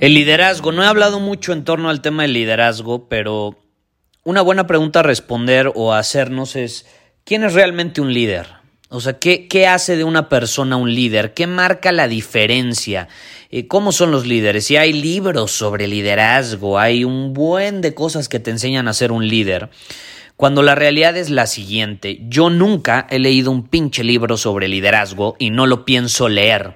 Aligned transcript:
El 0.00 0.14
liderazgo. 0.14 0.72
No 0.72 0.82
he 0.82 0.86
hablado 0.86 1.20
mucho 1.20 1.52
en 1.52 1.62
torno 1.62 1.90
al 1.90 2.00
tema 2.00 2.22
del 2.22 2.32
liderazgo, 2.32 3.06
pero 3.06 3.58
una 4.24 4.40
buena 4.40 4.66
pregunta 4.66 5.00
a 5.00 5.02
responder 5.02 5.70
o 5.74 5.92
a 5.92 5.98
hacernos 5.98 6.56
es, 6.56 6.86
¿quién 7.24 7.44
es 7.44 7.52
realmente 7.52 8.00
un 8.00 8.14
líder? 8.14 8.46
O 8.88 9.02
sea, 9.02 9.18
¿qué, 9.18 9.46
¿qué, 9.46 9.66
hace 9.66 9.98
de 9.98 10.04
una 10.04 10.30
persona 10.30 10.76
un 10.76 10.94
líder? 10.94 11.34
¿Qué 11.34 11.46
marca 11.46 11.92
la 11.92 12.08
diferencia? 12.08 13.08
Eh, 13.50 13.66
¿Cómo 13.66 13.92
son 13.92 14.10
los 14.10 14.26
líderes? 14.26 14.70
Y 14.70 14.78
hay 14.78 14.94
libros 14.94 15.52
sobre 15.52 15.86
liderazgo, 15.86 16.78
hay 16.78 17.04
un 17.04 17.34
buen 17.34 17.82
de 17.82 17.92
cosas 17.92 18.30
que 18.30 18.40
te 18.40 18.50
enseñan 18.50 18.88
a 18.88 18.94
ser 18.94 19.12
un 19.12 19.28
líder. 19.28 19.68
Cuando 20.34 20.62
la 20.62 20.74
realidad 20.74 21.18
es 21.18 21.28
la 21.28 21.46
siguiente, 21.46 22.20
yo 22.22 22.48
nunca 22.48 23.06
he 23.10 23.18
leído 23.18 23.50
un 23.50 23.68
pinche 23.68 24.02
libro 24.02 24.38
sobre 24.38 24.66
liderazgo 24.66 25.36
y 25.38 25.50
no 25.50 25.66
lo 25.66 25.84
pienso 25.84 26.30
leer. 26.30 26.72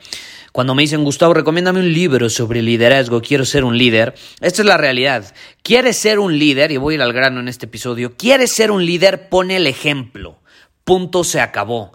Cuando 0.54 0.76
me 0.76 0.82
dicen, 0.82 1.02
Gustavo, 1.02 1.34
recomiéndame 1.34 1.80
un 1.80 1.92
libro 1.92 2.30
sobre 2.30 2.62
liderazgo, 2.62 3.20
quiero 3.20 3.44
ser 3.44 3.64
un 3.64 3.76
líder, 3.76 4.14
esta 4.40 4.62
es 4.62 4.66
la 4.66 4.76
realidad. 4.76 5.34
¿Quieres 5.64 5.96
ser 5.96 6.20
un 6.20 6.38
líder? 6.38 6.70
Y 6.70 6.76
voy 6.76 6.94
a 6.94 6.98
ir 6.98 7.02
al 7.02 7.12
grano 7.12 7.40
en 7.40 7.48
este 7.48 7.66
episodio. 7.66 8.16
¿Quieres 8.16 8.52
ser 8.52 8.70
un 8.70 8.86
líder? 8.86 9.28
Pone 9.28 9.56
el 9.56 9.66
ejemplo. 9.66 10.38
Punto 10.84 11.24
se 11.24 11.40
acabó. 11.40 11.92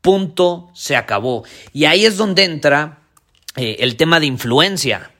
Punto 0.00 0.72
se 0.74 0.96
acabó. 0.96 1.44
Y 1.72 1.84
ahí 1.84 2.04
es 2.04 2.16
donde 2.16 2.42
entra 2.42 2.98
eh, 3.54 3.76
el 3.78 3.94
tema 3.94 4.18
de 4.18 4.26
influencia. 4.26 5.12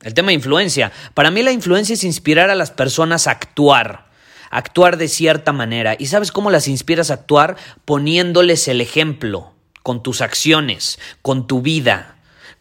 El 0.00 0.14
tema 0.14 0.28
de 0.28 0.34
influencia. 0.34 0.92
Para 1.14 1.32
mí 1.32 1.42
la 1.42 1.50
influencia 1.50 1.94
es 1.94 2.04
inspirar 2.04 2.48
a 2.48 2.54
las 2.54 2.70
personas 2.70 3.26
a 3.26 3.32
actuar 3.32 4.06
actuar 4.52 4.98
de 4.98 5.08
cierta 5.08 5.52
manera. 5.52 5.96
¿Y 5.98 6.06
sabes 6.06 6.30
cómo 6.30 6.52
las 6.52 6.68
inspiras 6.68 7.10
a 7.10 7.14
actuar? 7.14 7.56
Poniéndoles 7.84 8.68
el 8.68 8.80
ejemplo, 8.80 9.52
con 9.82 10.04
tus 10.04 10.20
acciones, 10.20 11.00
con 11.22 11.48
tu 11.48 11.60
vida 11.60 12.15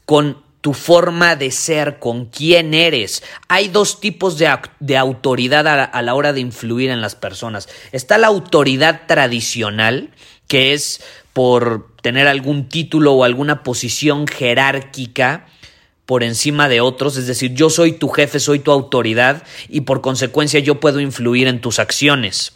con 0.06 0.44
tu 0.62 0.74
forma 0.74 1.36
de 1.36 1.52
ser, 1.52 2.00
con 2.00 2.26
quién 2.26 2.74
eres. 2.74 3.22
Hay 3.48 3.68
dos 3.68 4.00
tipos 4.00 4.40
de, 4.40 4.98
autoridad 4.98 5.68
a 5.68 6.02
la 6.02 6.16
hora 6.16 6.34
de 6.34 6.40
influir 6.40 6.90
en 6.90 7.02
las 7.02 7.16
personas. 7.16 7.70
Está 7.92 8.18
la 8.18 8.28
autoridad 8.28 9.02
tradicional, 9.08 10.10
que 10.48 10.74
es 10.74 11.02
por 11.34 11.96
tener 12.02 12.28
algún 12.28 12.70
título 12.70 13.14
o 13.14 13.24
alguna 13.24 13.62
posición 13.62 14.26
jerárquica 14.26 15.46
por 16.06 16.24
encima 16.24 16.70
de 16.70 16.82
otros, 16.82 17.18
es 17.18 17.28
decir, 17.28 17.54
yo 17.54 17.70
soy 17.70 17.94
tu 17.94 18.10
jefe, 18.10 18.40
soy 18.40 18.60
tu 18.60 18.72
autoridad 18.72 19.44
y 19.70 19.82
por 19.82 20.02
consecuencia 20.02 20.60
yo 20.60 20.80
puedo 20.80 21.00
influir 21.00 21.48
en 21.48 21.62
tus 21.62 21.80
acciones. 21.80 22.54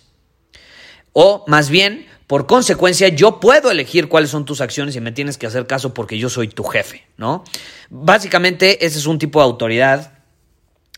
O 1.14 1.44
más 1.48 1.70
bien, 1.70 2.06
por 2.30 2.46
consecuencia, 2.46 3.08
yo 3.08 3.40
puedo 3.40 3.72
elegir 3.72 4.08
cuáles 4.08 4.30
son 4.30 4.46
tus 4.46 4.62
acciones 4.62 4.96
y 4.96 5.02
me 5.02 5.12
tienes 5.12 5.40
que 5.40 5.48
hacer 5.48 5.66
caso 5.66 5.96
porque 5.96 6.20
yo 6.20 6.30
soy 6.30 6.48
tu 6.48 6.64
jefe, 6.64 7.08
¿no? 7.18 7.44
Básicamente, 7.90 8.86
ese 8.86 9.00
es 9.00 9.08
un 9.08 9.18
tipo 9.18 9.40
de 9.40 9.46
autoridad. 9.46 10.20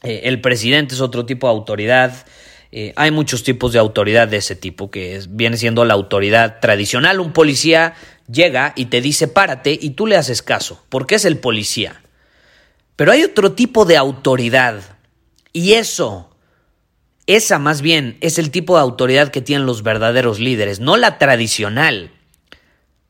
Eh, 0.03 0.23
el 0.25 0.41
presidente 0.41 0.93
es 0.93 0.99
otro 0.99 1.25
tipo 1.25 1.47
de 1.47 1.51
autoridad. 1.51 2.25
Eh, 2.73 2.91
hay 2.97 3.11
muchos 3.11 3.43
tipos 3.43 3.71
de 3.71 3.79
autoridad 3.79 4.27
de 4.27 4.35
ese 4.35 4.57
tipo, 4.57 4.91
que 4.91 5.21
viene 5.29 5.55
siendo 5.55 5.85
la 5.85 5.93
autoridad 5.93 6.59
tradicional. 6.59 7.21
Un 7.21 7.31
policía 7.31 7.93
llega 8.29 8.73
y 8.75 8.87
te 8.87 8.99
dice 8.99 9.29
párate 9.29 9.79
y 9.81 9.91
tú 9.91 10.07
le 10.07 10.17
haces 10.17 10.41
caso, 10.41 10.83
porque 10.89 11.15
es 11.15 11.23
el 11.23 11.37
policía. 11.37 12.01
Pero 12.97 13.13
hay 13.13 13.23
otro 13.23 13.53
tipo 13.53 13.85
de 13.85 13.95
autoridad. 13.95 14.81
Y 15.53 15.75
eso 15.75 16.30
esa 17.27 17.59
más 17.59 17.81
bien 17.81 18.17
es 18.21 18.37
el 18.39 18.51
tipo 18.51 18.75
de 18.75 18.81
autoridad 18.81 19.29
que 19.29 19.41
tienen 19.41 19.65
los 19.65 19.83
verdaderos 19.83 20.39
líderes, 20.39 20.79
no 20.79 20.97
la 20.97 21.17
tradicional. 21.17 22.11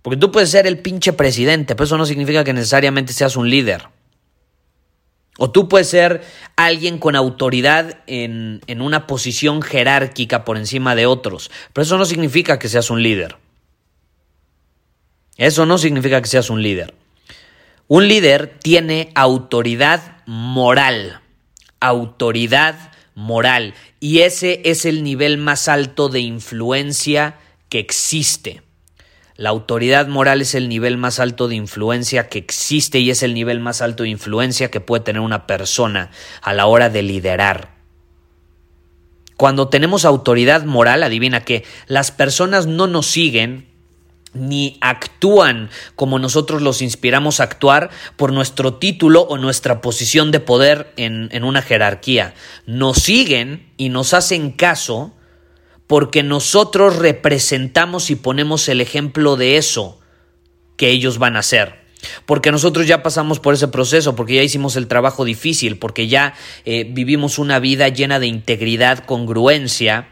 Porque 0.01 0.17
tú 0.17 0.31
puedes 0.31 0.49
ser 0.49 0.67
el 0.67 0.79
pinche 0.79 1.13
presidente, 1.13 1.75
pero 1.75 1.85
eso 1.85 1.97
no 1.97 2.05
significa 2.05 2.43
que 2.43 2.53
necesariamente 2.53 3.13
seas 3.13 3.35
un 3.35 3.49
líder. 3.49 3.87
O 5.37 5.49
tú 5.49 5.69
puedes 5.69 5.87
ser 5.87 6.21
alguien 6.55 6.97
con 6.97 7.15
autoridad 7.15 7.99
en, 8.07 8.61
en, 8.67 8.81
una 8.81 9.07
posición 9.07 9.61
jerárquica 9.61 10.43
por 10.43 10.57
encima 10.57 10.93
de 10.93 11.05
otros, 11.05 11.49
pero 11.73 11.83
eso 11.83 11.97
no 11.97 12.05
significa 12.05 12.59
que 12.59 12.69
seas 12.69 12.89
un 12.89 13.01
líder. 13.01 13.37
Eso 15.37 15.65
no 15.65 15.77
significa 15.77 16.21
que 16.21 16.27
seas 16.27 16.49
un 16.49 16.61
líder. 16.61 16.93
Un 17.87 18.07
líder 18.07 18.59
tiene 18.61 19.11
autoridad 19.15 20.17
moral, 20.25 21.21
autoridad 21.79 22.90
moral. 23.15 23.73
Y 23.99 24.19
ese 24.19 24.61
es 24.65 24.85
el 24.85 25.03
nivel 25.03 25.37
más 25.37 25.67
alto 25.67 26.09
de 26.09 26.21
influencia 26.21 27.37
que 27.69 27.79
existe. 27.79 28.61
La 29.35 29.49
autoridad 29.49 30.07
moral 30.07 30.41
es 30.41 30.53
el 30.53 30.69
nivel 30.69 30.97
más 30.97 31.19
alto 31.19 31.47
de 31.47 31.55
influencia 31.55 32.29
que 32.29 32.37
existe 32.37 32.99
y 32.99 33.09
es 33.09 33.23
el 33.23 33.33
nivel 33.33 33.59
más 33.59 33.81
alto 33.81 34.03
de 34.03 34.09
influencia 34.09 34.69
que 34.69 34.81
puede 34.81 35.03
tener 35.03 35.21
una 35.21 35.47
persona 35.47 36.11
a 36.41 36.53
la 36.53 36.67
hora 36.67 36.89
de 36.89 37.01
liderar. 37.01 37.71
Cuando 39.37 39.69
tenemos 39.69 40.05
autoridad 40.05 40.65
moral, 40.65 41.01
adivina 41.01 41.43
que 41.43 41.63
las 41.87 42.11
personas 42.11 42.67
no 42.67 42.85
nos 42.85 43.07
siguen 43.07 43.70
ni 44.33 44.77
actúan 44.81 45.69
como 45.95 46.19
nosotros 46.19 46.61
los 46.61 46.81
inspiramos 46.81 47.39
a 47.39 47.43
actuar 47.43 47.89
por 48.15 48.31
nuestro 48.31 48.75
título 48.75 49.21
o 49.23 49.37
nuestra 49.37 49.81
posición 49.81 50.31
de 50.31 50.39
poder 50.39 50.93
en, 50.95 51.29
en, 51.31 51.43
una 51.43 51.61
jerarquía. 51.61 52.33
Nos 52.65 52.97
siguen 52.97 53.71
y 53.77 53.89
nos 53.89 54.13
hacen 54.13 54.51
caso 54.51 55.13
porque 55.87 56.23
nosotros 56.23 56.95
representamos 56.95 58.09
y 58.09 58.15
ponemos 58.15 58.69
el 58.69 58.79
ejemplo 58.79 59.35
de 59.35 59.57
eso 59.57 59.99
que 60.77 60.89
ellos 60.89 61.17
van 61.17 61.35
a 61.35 61.39
hacer. 61.39 61.81
Porque 62.25 62.51
nosotros 62.51 62.87
ya 62.87 63.03
pasamos 63.03 63.39
por 63.39 63.53
ese 63.53 63.67
proceso, 63.67 64.15
porque 64.15 64.35
ya 64.35 64.43
hicimos 64.43 64.75
el 64.75 64.87
trabajo 64.87 65.25
difícil, 65.25 65.77
porque 65.77 66.07
ya 66.07 66.33
eh, 66.65 66.85
vivimos 66.89 67.37
una 67.37 67.59
vida 67.59 67.89
llena 67.89 68.19
de 68.19 68.27
integridad, 68.27 69.05
congruencia 69.05 70.09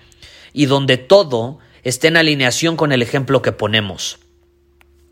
y 0.54 0.66
donde 0.66 0.98
todo 0.98 1.60
esté 1.84 2.08
en 2.08 2.18
alineación 2.18 2.76
con 2.76 2.92
el 2.92 3.02
ejemplo 3.02 3.42
que 3.42 3.52
ponemos. 3.52 4.20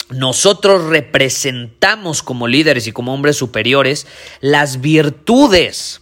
Nosotros 0.09 0.85
representamos 0.85 2.23
como 2.23 2.47
líderes 2.47 2.88
y 2.88 2.94
como 2.94 3.13
hombres 3.13 3.35
superiores 3.35 4.07
las 4.39 4.79
virtudes 4.79 6.01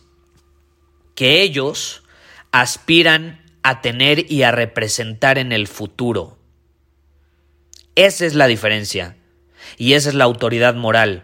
que 1.16 1.42
ellos 1.42 2.04
aspiran 2.52 3.44
a 3.64 3.82
tener 3.82 4.32
y 4.32 4.44
a 4.44 4.52
representar 4.52 5.40
en 5.40 5.52
el 5.52 5.68
futuro. 5.68 6.38
Esa 7.96 8.26
es 8.26 8.36
la 8.36 8.48
diferencia 8.48 9.18
y 9.78 9.94
esa 9.94 10.10
es 10.10 10.16
la 10.16 10.26
autoridad 10.26 10.76
moral. 10.76 11.24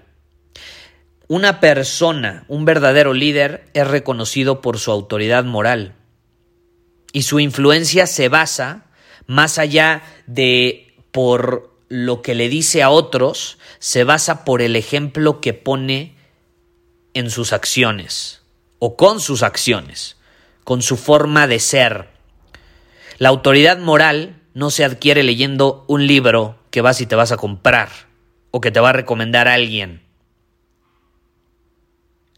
Una 1.28 1.60
persona, 1.60 2.46
un 2.48 2.66
verdadero 2.66 3.14
líder, 3.14 3.70
es 3.74 3.88
reconocido 3.88 4.62
por 4.62 4.80
su 4.80 4.92
autoridad 4.92 5.44
moral 5.44 5.96
y 7.14 7.22
su 7.24 7.40
influencia 7.40 8.08
se 8.08 8.28
basa 8.28 8.91
más 9.32 9.58
allá 9.58 10.04
de 10.28 10.94
por 11.12 11.72
lo 11.88 12.22
que 12.22 12.36
le 12.36 12.50
dice 12.50 12.84
a 12.84 12.90
otros, 12.90 13.58
se 13.80 14.04
basa 14.04 14.44
por 14.44 14.62
el 14.62 14.76
ejemplo 14.76 15.40
que 15.40 15.54
pone 15.54 16.18
en 17.14 17.30
sus 17.30 17.54
acciones 17.54 18.42
o 18.80 18.98
con 18.98 19.22
sus 19.22 19.42
acciones, 19.42 20.18
con 20.66 20.82
su 20.82 20.98
forma 20.98 21.48
de 21.48 21.60
ser. 21.60 22.10
La 23.20 23.30
autoridad 23.30 23.78
moral 23.78 24.42
no 24.54 24.70
se 24.70 24.84
adquiere 24.84 25.24
leyendo 25.24 25.86
un 25.88 26.08
libro 26.08 26.60
que 26.70 26.82
vas 26.82 27.00
y 27.00 27.06
te 27.06 27.16
vas 27.16 27.32
a 27.32 27.38
comprar 27.38 27.88
o 28.52 28.60
que 28.60 28.72
te 28.72 28.82
va 28.82 28.90
a 28.90 28.94
recomendar 28.94 29.48
a 29.48 29.54
alguien. 29.54 30.02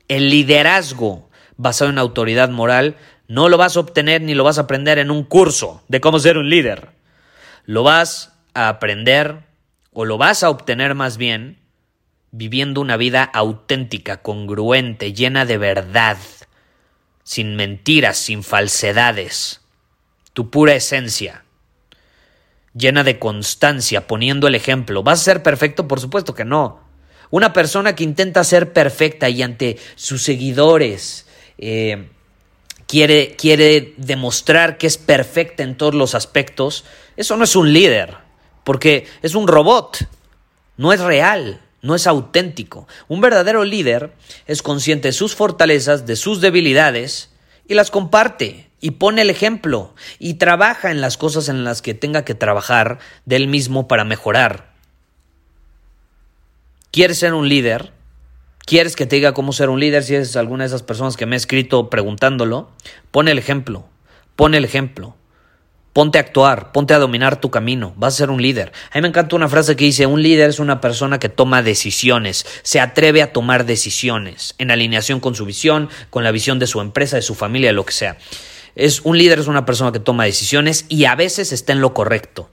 El 0.08 0.30
liderazgo 0.30 1.28
basado 1.58 1.90
en 1.90 1.98
autoridad 1.98 2.50
moral 2.50 2.98
No 3.34 3.50
lo 3.50 3.58
vas 3.58 3.76
a 3.76 3.80
obtener 3.80 4.22
ni 4.22 4.36
lo 4.36 4.44
vas 4.44 4.60
a 4.60 4.62
aprender 4.62 5.00
en 5.00 5.10
un 5.10 5.24
curso 5.24 5.82
de 5.88 6.00
cómo 6.00 6.20
ser 6.20 6.38
un 6.38 6.52
líder. 6.52 6.90
Lo 7.66 7.82
vas 7.82 8.32
a 8.54 8.70
aprender 8.70 9.40
o 9.92 10.06
lo 10.06 10.20
vas 10.20 10.44
a 10.44 10.52
obtener 10.52 10.94
más 10.94 11.18
bien 11.18 11.58
viviendo 12.30 12.80
una 12.80 12.96
vida 12.96 13.24
auténtica, 13.24 14.22
congruente, 14.22 15.14
llena 15.14 15.46
de 15.46 15.58
verdad, 15.58 16.18
sin 17.24 17.56
mentiras, 17.56 18.20
sin 18.20 18.44
falsedades, 18.44 19.62
tu 20.34 20.52
pura 20.52 20.76
esencia, 20.76 21.44
llena 22.76 23.04
de 23.04 23.18
constancia, 23.18 24.06
poniendo 24.06 24.46
el 24.46 24.54
ejemplo. 24.54 25.02
¿Vas 25.02 25.22
a 25.22 25.24
ser 25.24 25.42
perfecto? 25.42 25.88
Por 25.88 26.00
supuesto 26.00 26.36
que 26.36 26.46
no. 26.46 26.82
Una 27.32 27.52
persona 27.52 27.96
que 27.96 28.04
intenta 28.04 28.44
ser 28.44 28.74
perfecta 28.74 29.28
y 29.28 29.42
ante 29.42 29.80
sus 29.96 30.22
seguidores 30.22 31.28
eh, 31.58 32.10
quiere, 32.94 33.36
quiere 33.36 33.96
demostrar 33.98 34.78
que 34.78 34.86
es 34.86 35.00
perfecta 35.00 35.64
en 35.64 35.76
todos 35.76 35.96
los 35.96 36.14
aspectos, 36.14 36.86
eso 37.18 37.36
no 37.38 37.44
es 37.44 37.56
un 37.56 37.74
líder, 37.74 38.18
porque 38.64 39.08
es 39.24 39.34
un 39.34 39.48
robot, 39.48 40.08
no 40.78 40.94
es 40.94 41.00
real 41.00 41.60
no 41.82 41.96
es 41.96 42.08
auténtico. 42.08 42.88
Un 43.10 43.20
verdadero 43.20 43.66
líder 43.66 44.14
es 44.46 44.62
consciente 44.62 45.10
de 45.10 45.12
sus 45.12 45.36
fortalezas, 45.36 46.06
de 46.06 46.16
sus 46.16 46.40
debilidades 46.40 47.30
y 47.68 47.74
las 47.74 47.92
comparte 47.92 48.70
y 48.80 48.92
pone 48.92 49.24
el 49.24 49.30
ejemplo 49.30 49.94
y 50.18 50.36
trabaja 50.36 50.92
en 50.92 51.02
las 51.02 51.18
cosas 51.18 51.50
en 51.50 51.66
las 51.66 51.82
que 51.82 51.94
tenga 51.94 52.24
que 52.24 52.36
trabajar 52.36 53.00
de 53.26 53.36
él 53.36 53.48
mismo 53.48 53.90
para 53.90 54.06
mejorar. 54.06 54.72
¿Quieres 56.92 57.20
ser 57.20 57.34
un 57.34 57.50
líder? 57.50 57.92
¿Quieres 58.66 58.96
que 58.96 59.06
te 59.06 59.18
diga 59.18 59.34
cómo 59.34 59.52
ser 59.52 59.70
un 59.70 59.80
líder? 59.80 60.04
Si 60.04 60.16
eres 60.16 60.36
alguna 60.38 60.64
de 60.64 60.68
esas 60.68 60.84
personas 60.84 61.18
que 61.18 61.26
me 61.26 61.36
ha 61.36 61.38
escrito 61.38 61.90
preguntándolo, 61.90 62.72
pone 63.12 63.32
el 63.32 63.38
ejemplo, 63.38 63.86
pone 64.36 64.58
el 64.58 64.66
ejemplo. 64.66 65.16
Ponte 65.92 66.18
a 66.18 66.22
actuar, 66.22 66.72
ponte 66.72 66.96
a 66.96 66.98
dominar 66.98 67.40
tu 67.40 67.52
camino, 67.52 67.94
vas 67.98 68.16
a 68.16 68.18
ser 68.18 68.32
un 68.32 68.42
líder. 68.42 68.72
A 68.92 68.98
mí 68.98 69.04
me 69.04 69.10
encanta 69.10 69.36
una 69.36 69.48
frase 69.48 69.76
que 69.76 69.86
dice, 69.86 70.08
un 70.08 70.24
líder 70.24 70.50
es 70.50 70.58
una 70.58 70.82
persona 70.82 71.20
que 71.20 71.30
toma 71.30 71.62
decisiones, 71.62 72.48
se 72.64 72.80
atreve 72.80 73.22
a 73.22 73.32
tomar 73.32 73.68
decisiones 73.68 74.56
en 74.58 74.72
alineación 74.72 75.20
con 75.20 75.36
su 75.36 75.46
visión, 75.46 75.90
con 76.10 76.24
la 76.24 76.32
visión 76.32 76.58
de 76.58 76.66
su 76.66 76.82
empresa, 76.82 77.18
de 77.18 77.22
su 77.22 77.36
familia, 77.36 77.70
de 77.70 77.74
lo 77.74 77.86
que 77.86 77.94
sea. 77.94 78.18
Es, 78.74 79.02
un 79.02 79.20
líder 79.20 79.38
es 79.38 79.46
una 79.46 79.68
persona 79.68 79.92
que 79.92 80.00
toma 80.00 80.24
decisiones 80.24 80.88
y 80.90 81.06
a 81.06 81.14
veces 81.14 81.52
está 81.52 81.74
en 81.74 81.82
lo 81.82 81.94
correcto. 81.94 82.50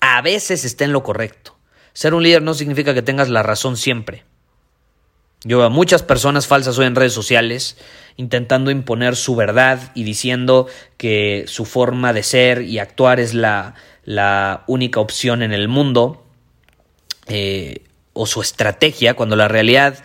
A 0.00 0.22
veces 0.22 0.64
está 0.64 0.86
en 0.86 0.92
lo 0.94 1.02
correcto. 1.02 1.57
Ser 1.98 2.14
un 2.14 2.22
líder 2.22 2.42
no 2.42 2.54
significa 2.54 2.94
que 2.94 3.02
tengas 3.02 3.28
la 3.28 3.42
razón 3.42 3.76
siempre. 3.76 4.22
Yo 5.42 5.58
veo 5.58 5.66
a 5.66 5.68
muchas 5.68 6.04
personas 6.04 6.46
falsas 6.46 6.78
hoy 6.78 6.86
en 6.86 6.94
redes 6.94 7.12
sociales 7.12 7.76
intentando 8.16 8.70
imponer 8.70 9.16
su 9.16 9.34
verdad 9.34 9.90
y 9.96 10.04
diciendo 10.04 10.68
que 10.96 11.42
su 11.48 11.64
forma 11.64 12.12
de 12.12 12.22
ser 12.22 12.62
y 12.62 12.78
actuar 12.78 13.18
es 13.18 13.34
la, 13.34 13.74
única 14.68 15.00
opción 15.00 15.42
en 15.42 15.52
el 15.52 15.66
mundo 15.66 16.24
eh, 17.26 17.82
o 18.12 18.26
su 18.26 18.42
estrategia, 18.42 19.14
cuando 19.14 19.34
la 19.34 19.48
realidad 19.48 19.98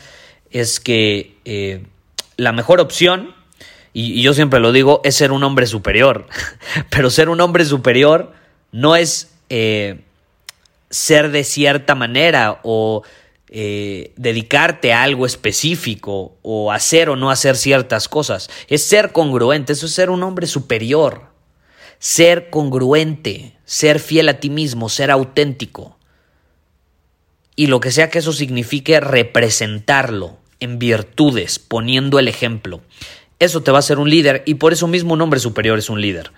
es 0.49 0.79
que 0.79 1.37
eh, 1.45 1.85
la 2.37 2.53
mejor 2.53 2.79
opción, 2.79 3.35
y, 3.93 4.19
yo 4.23 4.33
siempre 4.33 4.59
lo 4.59 4.71
digo, 4.71 4.99
es 5.03 5.13
ser 5.13 5.31
un 5.31 5.43
hombre 5.43 5.67
superior, 5.67 6.25
pero 6.89 7.11
ser 7.11 7.29
un 7.29 7.39
hombre 7.39 7.65
superior 7.65 8.33
no 8.71 8.95
es 8.95 9.31
eh, 9.49 10.01
ser 10.93 11.31
de 11.31 11.43
cierta 11.43 11.95
manera 11.95 12.59
o 12.61 13.01
eh, 13.49 14.13
dedicarte 14.15 14.93
a 14.93 15.01
algo 15.01 15.25
específico 15.25 16.37
o 16.43 16.71
hacer 16.71 17.09
o 17.09 17.15
no 17.15 17.31
hacer 17.31 17.57
ciertas 17.57 18.07
cosas. 18.07 18.49
Es 18.67 18.83
ser 18.83 19.11
congruente, 19.11 19.73
eso 19.73 19.87
es 19.87 19.91
ser 19.91 20.11
un 20.11 20.21
hombre 20.21 20.45
superior. 20.45 21.33
Ser 21.97 22.51
congruente, 22.51 23.57
ser 23.65 23.99
fiel 23.99 24.29
a 24.29 24.39
ti 24.39 24.51
mismo, 24.51 24.87
ser 24.87 25.09
auténtico. 25.09 25.97
Y 27.55 27.67
lo 27.67 27.79
que 27.79 27.91
sea 27.91 28.09
que 28.09 28.19
eso 28.19 28.31
signifique, 28.31 28.99
representarlo 28.99 30.37
en 30.59 30.77
virtudes, 30.77 31.57
poniendo 31.57 32.19
el 32.19 32.27
ejemplo. 32.27 32.81
Eso 33.39 33.63
te 33.63 33.71
va 33.71 33.77
a 33.77 33.79
hacer 33.79 33.97
un 33.97 34.11
líder 34.11 34.43
y 34.45 34.55
por 34.55 34.73
eso 34.73 34.87
mismo 34.87 35.13
un 35.13 35.21
hombre 35.21 35.39
superior 35.39 35.79
es 35.79 35.89
un 35.89 36.01
líder 36.01 36.31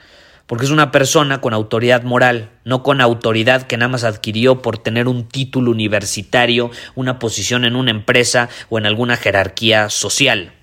porque 0.48 0.66
es 0.66 0.72
una 0.72 0.92
persona 0.92 1.42
con 1.42 1.54
autoridad 1.54 2.04
moral, 2.04 2.52
no 2.64 2.84
con 2.84 3.02
autoridad 3.02 3.64
que 3.64 3.78
nada 3.78 3.90
más 3.90 4.04
adquirió 4.04 4.62
por 4.62 4.78
tener 4.78 5.08
un 5.08 5.28
título 5.28 5.72
universitario, 5.72 6.72
una 6.94 7.20
posición 7.20 7.66
en 7.66 7.76
una 7.76 7.92
empresa 7.92 8.50
o 8.70 8.78
en 8.78 8.86
alguna 8.86 9.18
jerarquía 9.18 9.90
social. 9.90 10.54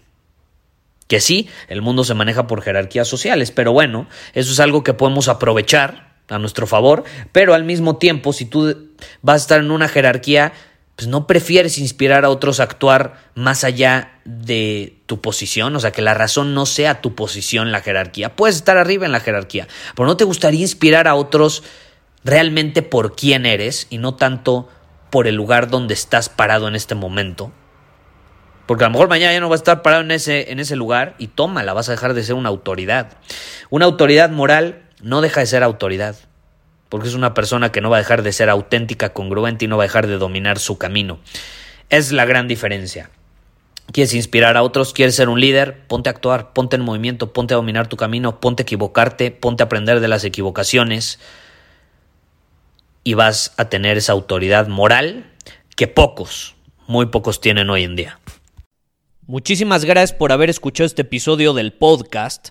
Que 1.08 1.20
sí, 1.20 1.48
el 1.68 1.82
mundo 1.82 2.04
se 2.04 2.14
maneja 2.14 2.46
por 2.46 2.62
jerarquías 2.62 3.08
sociales, 3.08 3.50
pero 3.50 3.72
bueno, 3.72 4.06
eso 4.34 4.52
es 4.52 4.60
algo 4.60 4.84
que 4.84 4.94
podemos 4.94 5.28
aprovechar 5.28 6.12
a 6.28 6.38
nuestro 6.38 6.66
favor, 6.66 7.04
pero 7.32 7.52
al 7.52 7.64
mismo 7.64 7.96
tiempo, 7.96 8.32
si 8.32 8.46
tú 8.46 8.90
vas 9.20 9.34
a 9.34 9.44
estar 9.44 9.60
en 9.60 9.70
una 9.70 9.88
jerarquía 9.88 10.52
pues 10.96 11.08
no 11.08 11.26
prefieres 11.26 11.78
inspirar 11.78 12.24
a 12.24 12.28
otros 12.28 12.60
a 12.60 12.64
actuar 12.64 13.14
más 13.34 13.64
allá 13.64 14.20
de 14.24 14.98
tu 15.06 15.20
posición, 15.20 15.74
o 15.74 15.80
sea, 15.80 15.90
que 15.90 16.02
la 16.02 16.14
razón 16.14 16.54
no 16.54 16.66
sea 16.66 17.00
tu 17.00 17.14
posición 17.14 17.68
en 17.68 17.72
la 17.72 17.80
jerarquía. 17.80 18.36
Puedes 18.36 18.56
estar 18.56 18.76
arriba 18.76 19.06
en 19.06 19.12
la 19.12 19.20
jerarquía, 19.20 19.68
pero 19.96 20.06
no 20.06 20.16
te 20.16 20.24
gustaría 20.24 20.60
inspirar 20.60 21.08
a 21.08 21.14
otros 21.14 21.62
realmente 22.24 22.82
por 22.82 23.16
quién 23.16 23.46
eres 23.46 23.86
y 23.90 23.98
no 23.98 24.14
tanto 24.14 24.68
por 25.10 25.26
el 25.26 25.34
lugar 25.34 25.68
donde 25.68 25.94
estás 25.94 26.28
parado 26.28 26.68
en 26.68 26.74
este 26.74 26.94
momento. 26.94 27.52
Porque 28.66 28.84
a 28.84 28.88
lo 28.88 28.92
mejor 28.92 29.08
mañana 29.08 29.32
ya 29.32 29.40
no 29.40 29.48
vas 29.48 29.60
a 29.60 29.62
estar 29.62 29.82
parado 29.82 30.02
en 30.02 30.12
ese, 30.12 30.52
en 30.52 30.60
ese 30.60 30.76
lugar 30.76 31.14
y 31.18 31.28
tómala, 31.28 31.72
vas 31.72 31.88
a 31.88 31.92
dejar 31.92 32.14
de 32.14 32.22
ser 32.22 32.34
una 32.36 32.48
autoridad. 32.48 33.18
Una 33.70 33.86
autoridad 33.86 34.30
moral 34.30 34.88
no 35.02 35.20
deja 35.20 35.40
de 35.40 35.46
ser 35.46 35.62
autoridad 35.62 36.16
porque 36.92 37.08
es 37.08 37.14
una 37.14 37.32
persona 37.32 37.72
que 37.72 37.80
no 37.80 37.88
va 37.88 37.96
a 37.96 38.00
dejar 38.00 38.22
de 38.22 38.34
ser 38.34 38.50
auténtica, 38.50 39.14
congruente 39.14 39.64
y 39.64 39.68
no 39.68 39.78
va 39.78 39.84
a 39.84 39.86
dejar 39.86 40.06
de 40.06 40.18
dominar 40.18 40.58
su 40.58 40.76
camino. 40.76 41.20
Es 41.88 42.12
la 42.12 42.26
gran 42.26 42.48
diferencia. 42.48 43.08
¿Quieres 43.92 44.12
inspirar 44.12 44.58
a 44.58 44.62
otros? 44.62 44.92
¿Quieres 44.92 45.14
ser 45.14 45.30
un 45.30 45.40
líder? 45.40 45.86
Ponte 45.86 46.10
a 46.10 46.12
actuar, 46.12 46.52
ponte 46.52 46.76
en 46.76 46.82
movimiento, 46.82 47.32
ponte 47.32 47.54
a 47.54 47.56
dominar 47.56 47.86
tu 47.86 47.96
camino, 47.96 48.40
ponte 48.40 48.60
a 48.60 48.64
equivocarte, 48.64 49.30
ponte 49.30 49.62
a 49.62 49.64
aprender 49.66 50.00
de 50.00 50.08
las 50.08 50.22
equivocaciones 50.24 51.18
y 53.04 53.14
vas 53.14 53.54
a 53.56 53.70
tener 53.70 53.96
esa 53.96 54.12
autoridad 54.12 54.68
moral 54.68 55.32
que 55.76 55.88
pocos, 55.88 56.56
muy 56.88 57.06
pocos 57.06 57.40
tienen 57.40 57.70
hoy 57.70 57.84
en 57.84 57.96
día. 57.96 58.20
Muchísimas 59.26 59.86
gracias 59.86 60.12
por 60.12 60.30
haber 60.30 60.50
escuchado 60.50 60.84
este 60.84 61.00
episodio 61.00 61.54
del 61.54 61.72
podcast. 61.72 62.50